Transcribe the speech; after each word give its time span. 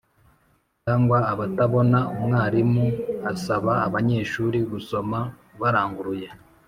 cyangwa 0.83 1.17
abatabona, 1.31 1.99
umwarimu 2.15 2.85
asaba 3.31 3.71
abanyeshuri 3.87 4.59
gusoma 4.71 5.19
baranguruye 5.59 6.27